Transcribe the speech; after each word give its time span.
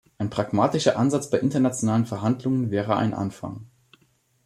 Ein 0.17 0.31
pragmatischerer 0.31 0.97
Ansatz 0.97 1.29
bei 1.29 1.37
internationalen 1.37 2.07
Verhandlungen 2.07 2.71
wäre 2.71 2.95
ein 2.97 3.13
Anfang. 3.13 3.67